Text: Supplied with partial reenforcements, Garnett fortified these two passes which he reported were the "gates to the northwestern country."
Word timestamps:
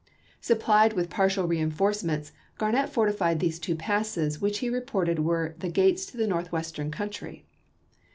Supplied 0.39 0.93
with 0.93 1.11
partial 1.11 1.45
reenforcements, 1.45 2.31
Garnett 2.57 2.89
fortified 2.89 3.39
these 3.39 3.59
two 3.59 3.75
passes 3.75 4.41
which 4.41 4.57
he 4.57 4.67
reported 4.67 5.19
were 5.19 5.53
the 5.59 5.69
"gates 5.69 6.07
to 6.07 6.17
the 6.17 6.25
northwestern 6.25 6.89
country." 6.89 7.45